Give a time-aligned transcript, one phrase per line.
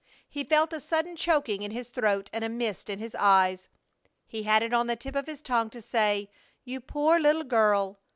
[0.27, 3.69] He felt a sudden choking in his throat and a mist in his eyes.
[4.25, 6.31] He had it on the tip of his tongue to say,
[6.63, 7.99] "You poor little girl!"